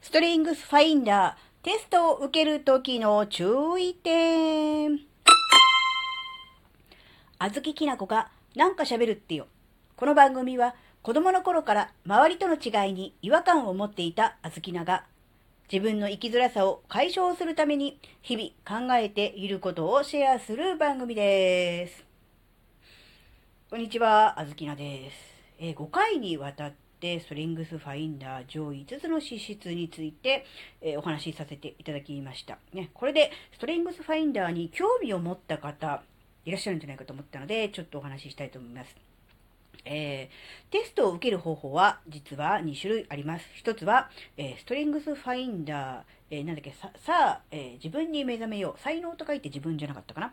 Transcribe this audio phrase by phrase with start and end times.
[0.00, 5.00] ストリングスファインダー、テストを受けるときの注意点。
[7.38, 9.46] あずききなこがなんか喋るってよ。
[9.96, 15.04] この番組は子供の頃から周りとの違いに違和感を持っていたあずきなが
[15.72, 22.04] 自分の生きづらさを解消するために日々考えていることをシェアする番組です。
[23.70, 25.16] こんにちは、あずきなです。
[25.58, 30.44] えー、5回にわたってストリングスファインダー上位5つの資質について、
[30.80, 32.58] えー、お話しさせていただきました。
[32.72, 36.02] ね、これでストリングスファインダーに興味を持った方
[36.44, 38.94] いらっしゃるんじゃないかと思ったので、ちょっとお話ししたいと思います。
[39.86, 43.46] えー、テストを受ける方法は実は2種類あります。
[43.54, 48.80] 一つは、えー、ストリングスファインダー、えー、なんだっけ、さ、さあ、え自分に目覚めよう。
[48.80, 50.30] 才能と書いて自分じゃなかったかなっ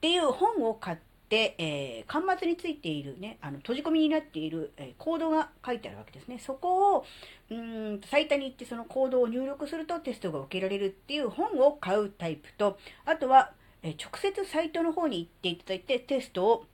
[0.00, 6.38] ていう本を買って、でえー、端末についているね、あの、閉じ込みになっている、えー、コードが書いてあるわけですね。
[6.38, 7.04] そこを、
[7.50, 13.50] うん、サイトに行ってそのコードを入力するとテストが受けられるっていう本を買うタイプと、あとは、
[13.82, 16.66] えー、直接サイトの方に行っていただいてテストを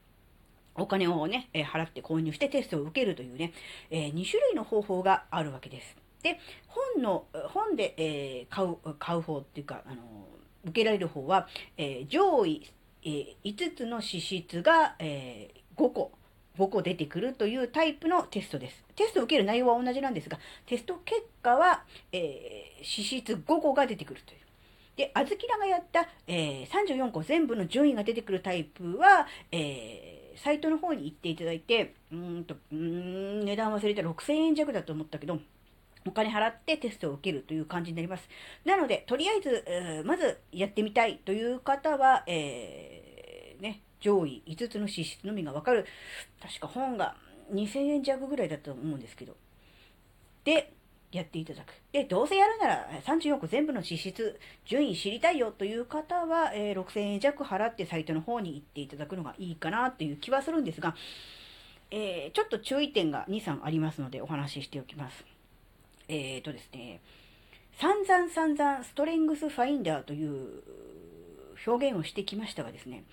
[0.75, 3.53] お金をね、え払って購入してテストを受けるというね、
[3.91, 5.97] え2種類の方法があるわけです。
[6.23, 9.97] で、本の、本で、え買う、買う方っていうか、あの
[10.65, 11.47] 受けられる方は、
[11.77, 12.71] え上位、
[13.05, 16.13] え5つの資質が、えー5個、
[16.59, 18.85] 5個出てくるというタイプのテストです。
[18.95, 24.41] テストを受ける内容は同じなんですが、テスト結果は、えー、資質5個が出てくるという。
[24.97, 35.39] で、あずきらがやった、えー、34個全部の順位が出てくるタイプは、えーサイトの方に行っていただいて、うんと、うん、値段忘れたら6000円弱だと思ったけど、
[36.07, 38.29] お金払ってテストを受けるという感じになります。
[38.65, 45.87] なので、とりあえず、えー、まずやってみたいという方は、えー、ね、上位5つの資質のみがわかる。
[46.41, 47.17] 確か本が
[47.53, 49.37] 2000円弱ぐらいだと思うんですけど。
[50.45, 50.73] で、
[51.13, 51.75] やっていただく。
[51.93, 60.97] で、どうせやるなら34個全部の支出、順位知りたいよという方は、えー、6000円弱払ってサイトの方に行っていただくのがいいかなという気はするんですが、
[61.91, 65.25] えー、ちょっと注意点が2、3ありますのでお話ししておきます。
[66.09, 67.01] えーとですね、
[67.79, 70.63] 散々散々ストレングスファインダーという
[71.67, 73.05] 表現をしてきましたがですね、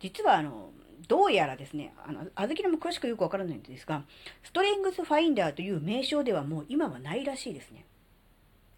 [0.00, 0.70] 実はあの、
[1.06, 4.02] どうやらですね、あの、あずきのも詳しくよくわからないんですが、
[4.42, 7.84] ストレングスファインダーという名称ではもう今はないらしいですね。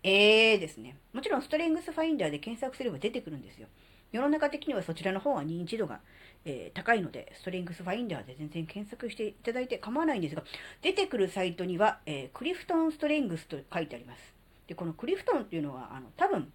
[0.02, 0.96] えーですね。
[1.12, 3.68] もちろんストレングスファインダーで検索すれば出てくるんですよ。
[4.12, 6.00] 世の中的にはそちらの方が認知度が、
[6.44, 10.42] えー、高いので、ストレングスファインダーで全然検索していただいて構わないんですが、
[10.82, 14.34] 出てくるサイトには、えー、クリフトンストレングスと書いてあります。
[14.66, 16.50] で、このクリフトンっていうのは、あの、多分、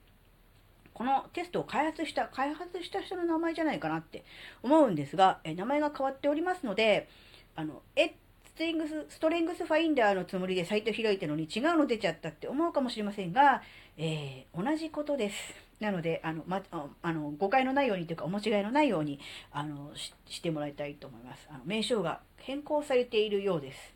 [0.94, 4.23] このテストを開発した、開発した人の名前じゃないかなって
[4.63, 7.07] 思うんですが、え名前が変わっておりますので、
[7.56, 8.16] あの、え、ス
[8.58, 13.62] トリングス、ストレングスファインダーのつもりでサイト開いたのに違うの出ちゃったって思うかもしれませんが、
[13.98, 15.36] えー、同じことです。
[15.82, 16.64] なので、あの、ま、
[17.02, 19.20] あの、誤解のないようにというか、お間違いのないように、
[19.52, 21.46] あの、してもらいたいと思います。
[21.50, 23.94] あの、名称が変更されているようです。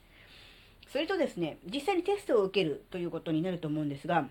[0.91, 4.27] それとですね、実際にテストを受けるということになると思うんですが、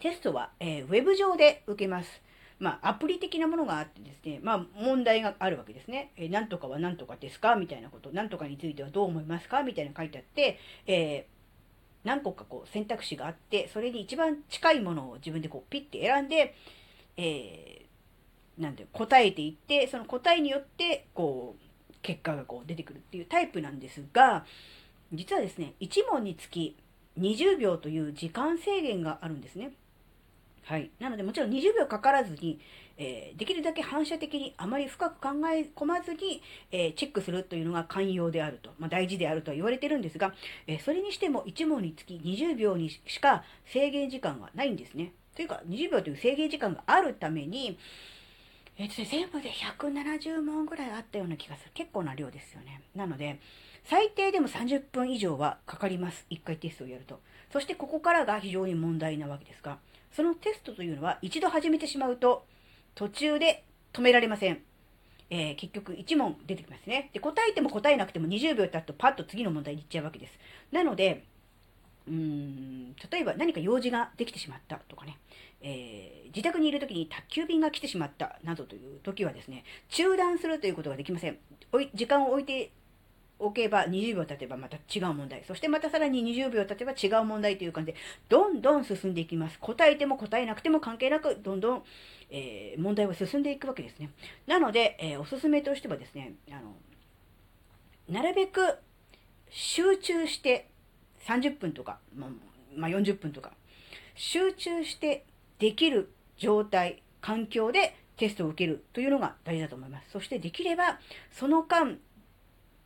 [0.00, 2.20] テストは、えー、ウェブ上で受けます。
[2.62, 6.12] まあ、アプリ的なものがあってですね、まあ、問題があるわけですね。
[6.16, 7.56] えー、なんとかは何とかですか？
[7.56, 8.12] みたいなこと。
[8.12, 9.64] なんとかについてはどう思いますか？
[9.64, 16.54] みたいな書いてあって、えー、何個かこう選択肢があって、それに一番近いものを自分でこうピッて選んで、
[17.16, 24.44] えー、なんて答えていって、その答えによって、こう、結果がこう出てくるっていうタイプなんですが、
[25.12, 26.76] 実はですね、1問につき
[27.18, 29.72] 20秒という時間制限があるんですね。
[30.64, 30.90] はい。
[31.00, 32.60] なので、もちろん20秒かからずに、
[32.96, 40.34] えー、できるだけ反射的にあまり深く考え込まずに、えー、チェックするというのが寛容であると、まあ、大事であるとは言われてるんですが、
[40.66, 45.12] えー、それにしても1問につき20秒にしか制限時間がないんですね。
[45.34, 47.78] というか、20秒という制限時間があるために、
[48.78, 51.70] えー全部で170問ぐらいあったような気がする。
[51.74, 52.80] 結構な量ですよね。
[52.94, 53.38] なので、
[53.84, 56.24] 最低でも30分以上はかかります。
[56.30, 57.20] 1回テストをやると。
[57.52, 59.78] そしてここからが非常に問題なわけですが、
[60.12, 62.44] そのテストというのは一度始めてしまうと
[62.94, 64.62] 途中で止められません。
[65.30, 67.08] えー、結局1問出てきますね。
[67.14, 70.32] で、答えても答えなくても20秒経つとパッと次の問題に行っちゃうわけです。
[70.70, 71.24] なので、
[72.06, 75.18] うーん、例えば何か用事ができてしまったとかね、
[75.62, 81.38] えー、自宅にいる時に宅急便が来てしまったなどという時はですね、中断するということができません。
[81.94, 82.70] 時間を置いて
[83.42, 85.42] おけば20秒経てばまた違う問題。
[85.46, 87.98] そしてまたさらに20秒経てば違う問題という感じで、
[88.28, 89.58] どんどん進んでいきます。
[89.58, 91.82] 答えても答えなくても関係なく、どんどん、
[92.30, 94.10] えー、問題は進んでいくわけですね。
[94.46, 96.76] なので、えー、おすすめとしてはですね、あの、
[98.08, 98.60] なるべく
[99.50, 100.68] 集中して
[101.26, 102.30] 30分とか、まあ、
[102.76, 103.52] まあ、40分とか、
[104.14, 105.24] 集中して
[105.58, 110.10] できる状態、環境でテストを受けるというのが大事だと思います。
[110.10, 111.00] そしてできれば、
[111.32, 111.98] その間、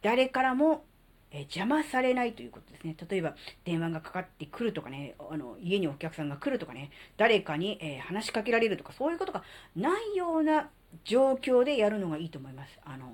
[0.06, 0.84] 誰からも
[1.32, 2.94] え邪魔されないということですね。
[3.10, 9.42] 例えば、電話がかかってくるとかね、あの家にお客さんが来るとかね、誰かに、え、話しかけられるとか、そういうことが
[9.74, 10.70] ないような
[11.02, 12.78] 状況でやるのがいいと思います。
[12.84, 13.12] あの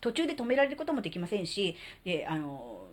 [0.00, 1.74] 途中で止められることもできませんし、
[2.04, 2.86] であの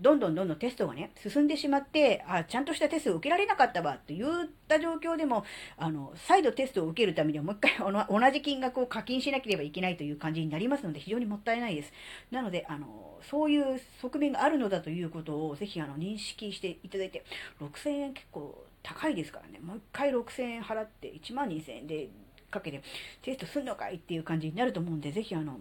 [0.00, 4.24] どんどんどんどんテストがね、進んでしまって、あ、ちゃんとしたテストを受けられなかったわといっ
[4.68, 5.44] た状況でも、
[5.76, 7.78] あの、再度テストを受けるためにはもう一回
[8.08, 11.92] 同じ金額を課金しなければいけないという感じになりますので、非常にもったいないです。
[12.30, 17.24] なので、あの、そういう側面があるのだということを、ぜひ、あの、認識していただいて、
[17.60, 22.08] 6000円結構高いですからね、もう一回6000円払って、1万2000円で
[22.50, 22.82] かけて
[23.22, 25.60] テストすんのかいっていう感じになると思うんで、ぜひ、あの、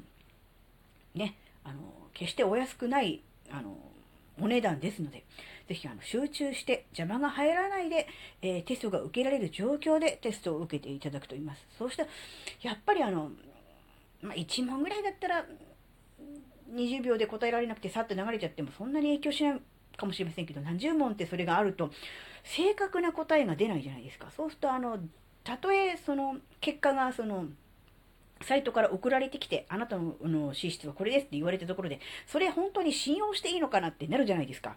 [1.16, 1.80] ね、あの、
[2.14, 3.78] 決してお安くない、あの、
[4.40, 5.24] お値段ですので、
[5.68, 8.08] ぜひあの集中して邪魔が入らないで、
[8.42, 11.66] えー、テストが受けられる状況でテストを受けていただくと言います。
[11.78, 12.10] そうしたら、
[12.62, 13.32] やっぱりあの、
[14.22, 15.46] まあ、1問ぐらいだったら、
[16.74, 19.62] 20秒で答えられなくてさっと流れちゃってもそんなに影響しない
[19.96, 21.92] かもしれませんけど、何十問ってそれがあると、
[22.44, 24.32] 正確な答えが出ないじゃないですか。
[24.36, 25.00] そうすると、あの、
[25.44, 27.46] たとえその結果がその、
[28.42, 34.76] サイトから送られてきて、あなたのの資質はこれですって言われたところで、それ本当に信用していいのかなってなるじゃないですか。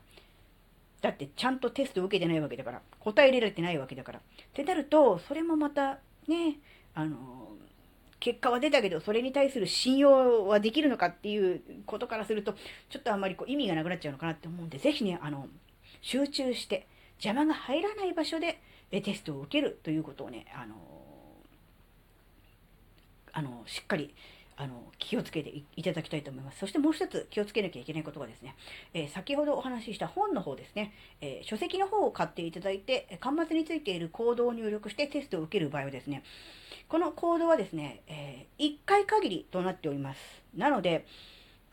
[1.01, 4.19] だってちゃんとテストを受けてないわけだから、答えられてないわけだから。
[4.19, 4.23] っ
[4.53, 5.99] てなると、それもまた
[6.29, 6.59] ね、
[6.95, 7.49] あの、
[8.21, 12.53] 結果は出たけど、それに対する信用はできるのかっていうことからすると、
[12.91, 15.49] ちょっとあんまりこう意味がなくなっちゃうのかなって思うんで、ぜひね、あの、
[16.03, 18.61] 集中して、邪魔が入らない場所で
[18.91, 20.75] テストを受けるということをね、あの、
[23.33, 24.15] あのしっかり
[24.61, 26.59] あの気をつけていただきたいと思います。
[26.59, 28.55] そしてもう一つ気をつけなきゃいけないことがですね、
[28.93, 30.93] えー、先ほどお話しした本の方ですね、
[31.23, 36.23] えー、書籍の方を買っていただいて、端末についているコードを入力してテストを受ける場合はですね、
[36.91, 40.21] このコードはですね、えー、1回限りとなっております。
[40.55, 41.07] なので、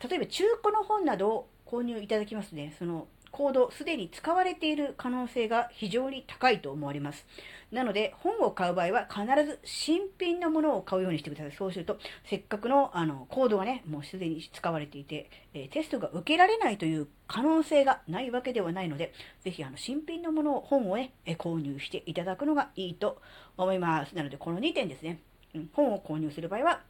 [0.09, 7.25] 例えば中古の本などを購入いただきますね、そのコード、すでに使われている可能性が非常に高いと思われます。
[7.71, 11.51] なので、本を買う場合は必ず新品のものを買うようにしてください。
[11.51, 19.13] そうすると、せっかくのあのコードがね、もうすでに使われていて、え、テストが受けられないという可能性がないわけではないので、
[19.43, 23.21] ぜひあの新品のものを、本をね、購入していただくのがいいと
[23.57, 24.15] 思います。
[24.15, 25.19] なので、この2点ですね。
[25.53, 26.81] うん、本を購入する場合は、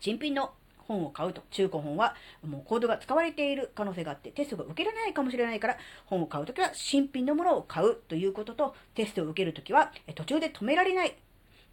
[0.00, 0.52] 新品の
[0.88, 5.76] 本を買うと、中古本はもうコードが使われている可能性があって、テストが受けられないかもしれないから、
[6.06, 11.14] 本を買うときは新品のものを買うということと、テストを受けるときは途中で止められない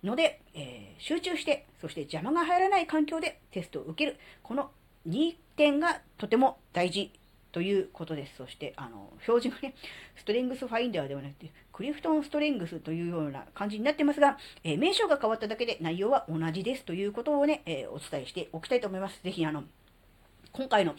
[0.03, 4.17] ので、えー、集中して、そして邪魔が入らない環境でテストを受ける。
[4.43, 4.69] この
[5.07, 7.11] 2点がとても大事
[7.55, 8.35] ということです。
[8.35, 9.75] そして、あの、表示がね、
[10.17, 19.23] ストレングスファインダーではなくて、クリフトンストレングスというような感じになってますが、えー、名称が変わっただけで内容は同じですということをね、えー、お伝えしておきたいと思います。
[19.23, 19.63] ぜひ、あの、
[20.51, 20.95] 今回の、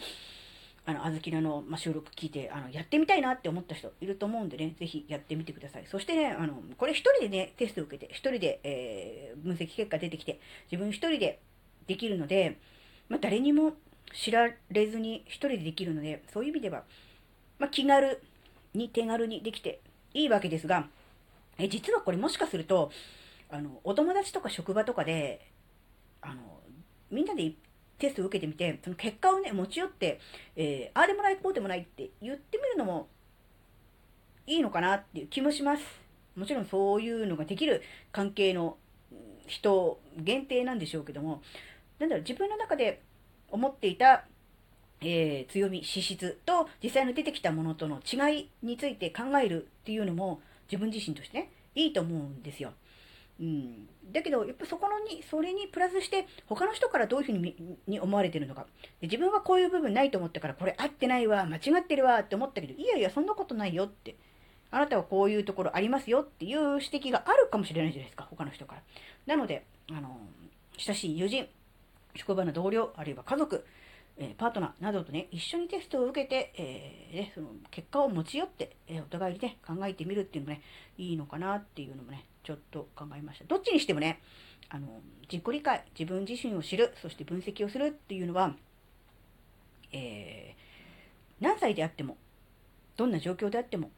[0.87, 5.85] あの、あずきらの、ま、収録聞いて、あの、やってみたいなって思った人いると思うんでね、ぜひやってみてください。
[5.85, 10.39] そしてね、あの、これ一人でね、テストを受けて、一人で、えー、分析結果出てきて、
[10.71, 11.39] 自分一人で
[11.85, 12.57] できるので、
[13.09, 13.73] まあ、誰にも
[14.13, 16.83] 知られずに一人でできるので、そういう意味では、
[17.59, 18.21] まあ、気軽
[18.73, 19.79] に手軽にできて
[20.13, 20.87] いいわけですが、
[21.57, 22.91] え実はこれもしかすると、
[23.49, 25.41] あの、お友達とか職場とかで、
[26.21, 26.41] あの、
[27.09, 27.53] みんなで
[27.97, 30.19] テストを受けてみて、その結果をね、持ち寄って、
[30.55, 33.07] えー、ああでもないこうでもないって言ってみるのも
[34.45, 35.83] いいのかなっていう気もします。
[36.35, 38.77] もちろんそういうのができる関係の
[39.47, 41.41] 人限定なんでしょうけども、
[41.99, 43.01] なんだろう、自分の中で
[43.49, 44.25] 思っていた、
[45.01, 52.73] えー、強み、資質と実際の出てきたものとの違いについて考えるっていうのも自分自身としてね、いいと思うんですよ。
[53.39, 57.55] うん、だけど、やっぱそこのに、それにプラスして、他の人からどういうふうに
[57.87, 58.65] に思われてるのか
[58.99, 59.07] で。
[59.07, 64.15] 自分はこういう部分ないと思ったから、これ合ってないわ、間違ってるわって思ったけど、いやいや、そんなことないよって。
[64.69, 68.81] あなたはこういうところありますよっていう指摘があるかもしれないじゃないですか、他の人から。
[69.27, 70.19] なので、あの、
[70.77, 71.47] 親しい友人、
[72.17, 73.65] 職場の同僚、あるいは家族、
[74.19, 80.63] えパートナーなどとね、一緒にテストを受けて、えー、ね、その結果を持ち寄って、えお互いにね、考えてみるっていうのもね、
[80.97, 83.45] いいのかなっていうのもね、ちょっと考えました。
[83.45, 84.19] どっちにしてもね、
[84.69, 88.55] あの、自己理解、自分自身を知る、そして分析をするっていうのは、
[89.91, 92.17] えー、何歳であっても、
[92.95, 93.91] どんな状況であっても、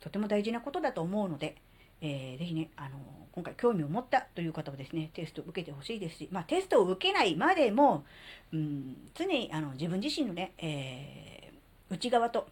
[0.00, 1.56] とても大事なことだと思うので、
[2.00, 2.98] えー、ぜひね、あの
[3.32, 8.04] 今回興味を持ったという方はですね、テストを受けてほしいですし、まあ、テストを受けないまでも、
[8.52, 12.48] うん、常にあの自分自身のね、えー、内側と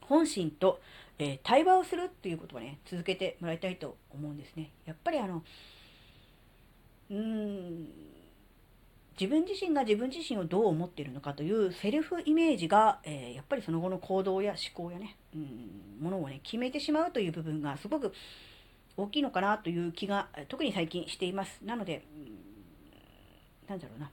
[0.00, 0.80] 本心と、
[1.18, 4.70] えー、対話をするっていうことをね、続けてもらいたいと思うんですね。
[4.86, 5.42] やっぱりあの、
[7.10, 7.88] うーん、
[9.18, 18.12] 自分自身が自分自身をどう思っているのかというセルフイメージが、えー、やっぱりその後の行動や思考やね、うん、ものをね、決めてしまうという部分がすごく
[18.96, 21.60] 大きいのかなという気が、特に最近しています。
[21.64, 24.10] なので、うん、なんだろうな。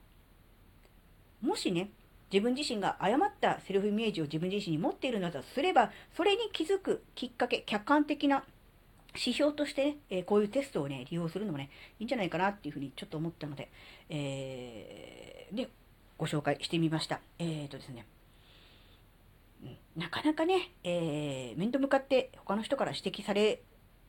[1.41, 1.89] もしね、
[2.31, 8.43] 自分自身が誤ったセルフイメージを自分自身に持っているのだとすれば、それに気づくきっかけ、客観的な
[9.15, 13.69] 指標としてね、え、こういうテストをね、利用するのもね、いいんじゃないかなっていうふうにちょっと思ったので、
[14.09, 15.69] えー、で、
[16.17, 17.19] ご紹介してみました。
[17.39, 18.05] えーとですね、
[19.95, 23.61] なかなかね、えー、面と向かって他の人から指摘され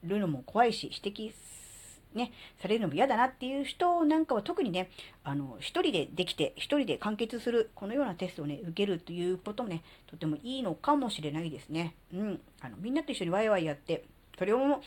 [0.02, 1.32] るのも怖いし、指摘
[2.14, 2.32] ね、
[2.62, 4.88] されるのも嫌だなっていう人なんかは特にね、
[5.25, 11.94] あの、一人でできて、一人で完結する、このようなテストをね、受けるということもね、とてもいいのかもしれないですね。
[12.12, 12.40] うん。
[12.61, 14.04] あの、みんなと一緒にワイワイやって、
[14.38, 14.83] それを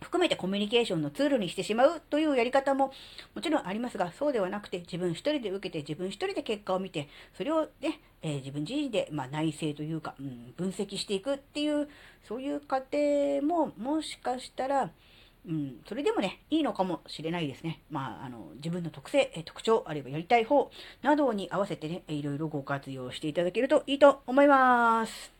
[0.00, 2.92] 含めてコミュニケーションのツールにしてしまうというやり方も
[3.34, 11.88] もちろんありますが、そうではなくて自分一人で受けて自分一人で結果を見て、それをね、えー、自分自身で、まあ、内省というか、うん、分析していくっていう、
[12.26, 14.90] そういう過程ももしかしたら、
[15.46, 17.80] うん、それでもね、いいのかもしれないですね。
[17.90, 20.70] まあ、あの、自分の特性、え特徴、あるいはやりたい方
[21.02, 25.39] などに合わせてね、いろいろご活用していただけるといいと思います。